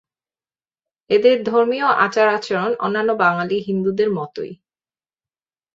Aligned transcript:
এদের 1.09 1.37
ধর্মীয় 1.43 1.87
আচার-আচরণ 2.05 2.71
অন্যান্য 2.79 3.11
বাঙালি 3.15 3.57
হিন্দুদের 3.67 4.09
মতোই। 4.11 4.51